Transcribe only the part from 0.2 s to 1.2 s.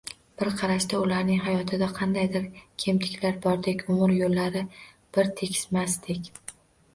Bir qarashda,